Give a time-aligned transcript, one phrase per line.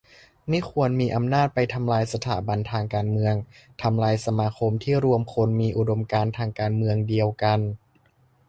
[0.49, 3.35] ไม่ควรมีอำนาจไปทำลายสถาบันทางการเมือง
[3.81, 7.59] ทำลายสมาคมที่รวมคนมีอุดมการณ์ทางการเมืองเดียวกัน